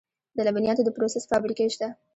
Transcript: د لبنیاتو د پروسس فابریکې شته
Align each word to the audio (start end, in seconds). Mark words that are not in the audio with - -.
د 0.35 0.37
لبنیاتو 0.47 0.85
د 0.85 0.89
پروسس 0.95 1.23
فابریکې 1.31 1.65
شته 1.73 1.87